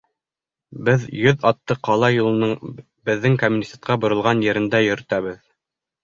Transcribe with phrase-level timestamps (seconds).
[0.85, 2.55] Беҙ йөҙ атты ҡала юлының
[3.09, 5.37] беҙҙең комитетҡа боролған ерендә йөрөтәбеҙ.